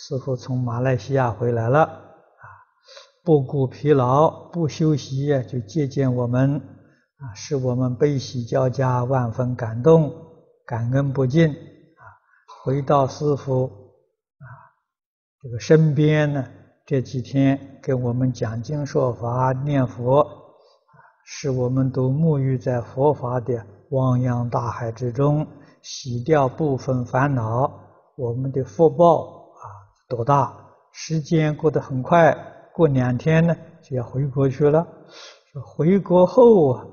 [0.00, 2.44] 师父从马来西亚回来了，啊，
[3.24, 10.14] 不顾疲劳，不休息就接见我们，啊，使我们悲喜交加，万分感动，
[10.64, 12.02] 感恩不尽，啊，
[12.62, 13.64] 回到师父
[14.38, 14.46] 啊
[15.42, 16.44] 这个身边呢，
[16.86, 20.94] 这几天跟我们讲经说法念佛，啊，
[21.24, 25.44] 使我们都沐浴在佛法的汪洋大海之中，
[25.82, 27.68] 洗掉部分烦恼，
[28.14, 29.37] 我们的福报。
[30.08, 30.64] 多大？
[30.90, 32.34] 时间过得很快，
[32.72, 34.84] 过两天呢就要回国去了。
[35.52, 36.86] 说回国后啊，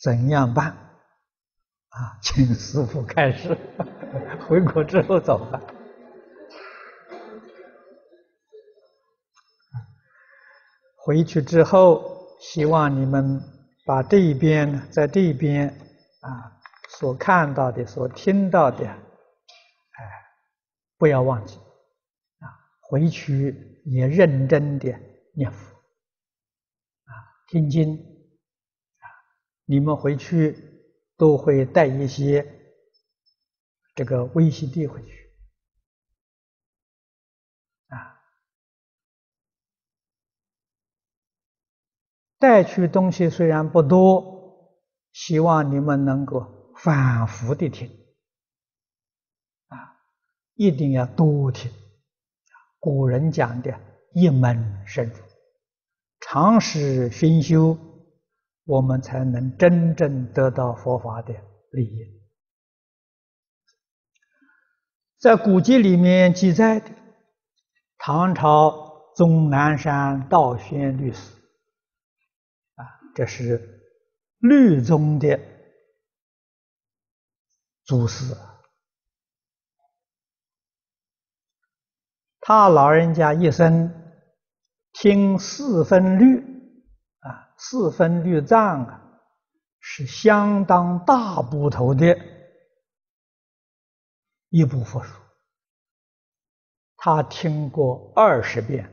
[0.00, 0.68] 怎样办？
[0.68, 3.56] 啊，请师傅开示。
[4.48, 5.60] 回国之后怎么办？
[10.96, 12.02] 回去之后，
[12.40, 13.40] 希望你们
[13.84, 15.68] 把这一边，在这一边
[16.20, 16.52] 啊
[16.88, 18.96] 所看到的、所听到的，哎，
[20.96, 21.58] 不要忘记。
[22.88, 24.96] 回去也认真的
[25.34, 25.58] 念佛
[27.04, 27.12] 啊，
[27.48, 29.04] 听经啊，
[29.64, 30.56] 你们回去
[31.16, 32.46] 都会带一些
[33.96, 35.36] 这个 VCD 回去
[37.88, 38.20] 啊，
[42.38, 44.72] 带去东西虽然不多，
[45.12, 47.88] 希望你们能够反复的听
[49.66, 49.98] 啊，
[50.54, 51.72] 一定要多听。
[52.86, 53.80] 古人讲的
[54.14, 55.16] “一门深入”，
[56.22, 57.76] 长时熏修，
[58.64, 61.34] 我们才能真正得到佛法的
[61.72, 62.22] 利益。
[65.18, 66.88] 在古籍里面记载的，
[67.98, 71.32] 唐朝终南山道宣律师，
[72.76, 73.82] 啊，这是
[74.38, 75.40] 律宗的
[77.84, 78.55] 祖师啊。
[82.48, 83.92] 他老人家一生
[84.92, 86.38] 听四分律
[87.18, 89.20] 啊，四分律藏啊，
[89.80, 92.16] 是相当大部头的
[94.48, 95.12] 一部佛书。
[96.98, 98.84] 他听过二十遍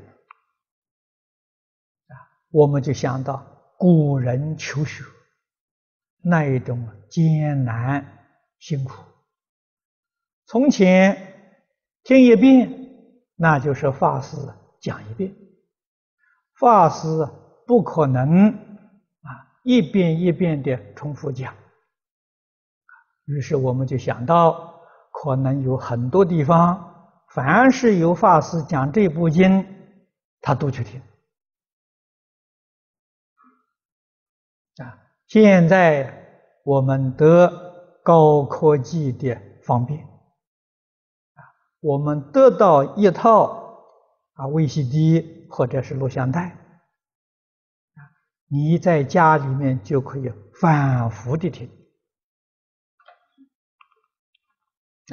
[2.07, 2.13] 啊，
[2.49, 3.45] 我们就想到
[3.78, 5.03] 古人求学
[6.23, 8.25] 那一种艰难
[8.57, 8.95] 辛苦。
[10.47, 11.35] 从前
[12.03, 12.82] 听一遍。
[13.35, 14.38] 那就是法师
[14.79, 15.35] 讲一遍，
[16.59, 17.07] 法师
[17.66, 19.29] 不可能啊
[19.63, 21.53] 一遍一遍的重复讲。
[23.25, 29.66] 于是我们就想到，可能有很多地方，凡是有法师讲这部经，
[30.41, 31.01] 他都去听。
[34.77, 37.49] 啊，现在我们得
[38.03, 40.12] 高科技的方便。
[41.83, 43.91] 我们得到一套
[44.35, 46.57] 啊 VCD 或者是录像带，
[48.47, 51.69] 你在家里面就可以反复的听，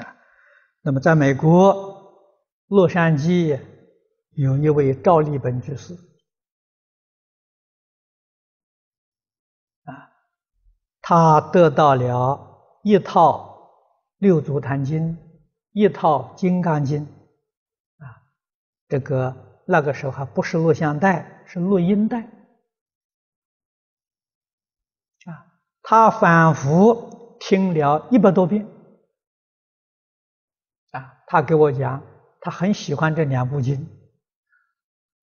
[0.00, 0.14] 啊，
[0.82, 2.32] 那么在美国
[2.68, 3.60] 洛杉矶
[4.30, 5.94] 有一位赵立本居士，
[9.82, 10.12] 啊，
[11.02, 13.72] 他得到了一套
[14.18, 15.18] 六祖坛经。
[15.80, 17.06] 一套《金刚经》，
[18.04, 18.20] 啊，
[18.86, 22.20] 这个那个时候还不是录像带，是录音带，
[25.24, 25.46] 啊，
[25.82, 28.68] 他反复听了一百多遍，
[30.90, 32.02] 啊，他给我讲，
[32.42, 33.88] 他很喜欢这两部经，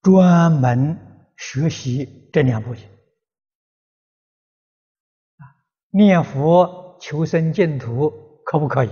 [0.02, 0.98] 专门
[1.36, 2.84] 学习这两部经，
[5.36, 5.54] 啊，
[5.90, 8.90] 念佛求生净土可不可以？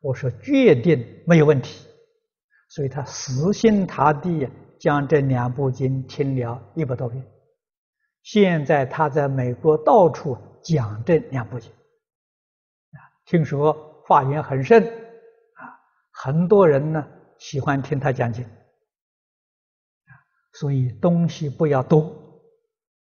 [0.00, 1.86] 我说决定没有问题，
[2.68, 4.48] 所以他死心塌地
[4.78, 7.24] 将这两部经听了一百多遍。
[8.22, 11.72] 现在他在美国到处讲这两部经，
[13.24, 15.62] 听说法缘很盛，啊，
[16.12, 17.06] 很多人呢
[17.38, 18.46] 喜欢听他讲经，
[20.52, 22.00] 所以东西不要多，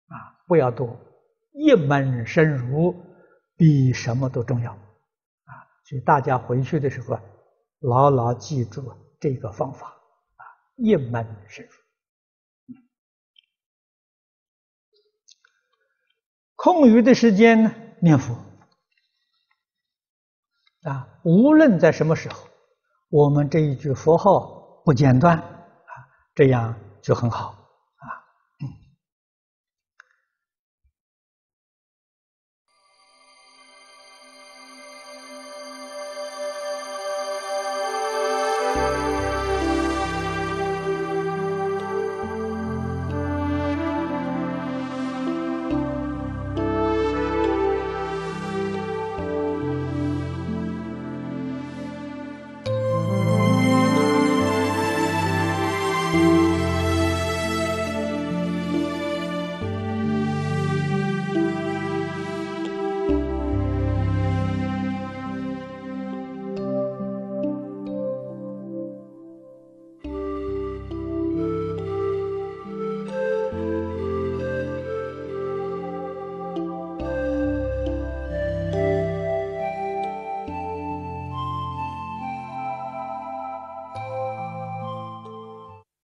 [0.09, 0.99] 啊，不要多，
[1.53, 2.95] 一门深入
[3.57, 4.77] 比什么都重要。
[5.93, 7.23] 所以大家回去的时候啊，
[7.81, 8.83] 牢牢记住
[9.21, 10.43] 这个方法啊，
[10.77, 11.71] 一门深入。
[16.57, 18.35] 空余的时间呢，念佛
[20.85, 22.49] 啊，无论在什么时候，
[23.11, 25.93] 我们这一句佛号不间断啊，
[26.35, 27.62] 这样就很好。